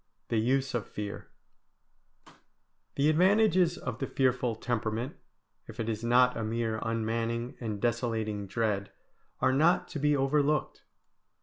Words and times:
V 0.31 0.35
THE 0.39 0.45
USE 0.47 0.73
OF 0.73 0.87
FEAR 0.89 1.27
The 2.95 3.07
advantages 3.07 3.77
of 3.77 3.99
the 3.99 4.07
fearful 4.07 4.55
temperament, 4.55 5.15
if 5.67 5.79
it 5.79 5.87
is 5.87 6.03
not 6.03 6.35
a 6.35 6.43
mere 6.43 6.79
unmanning 6.79 7.55
and 7.59 7.79
desolating 7.79 8.47
dread, 8.47 8.91
are 9.41 9.53
not 9.53 9.87
to 9.89 9.99
be 9.99 10.17
overlooked. 10.17 10.81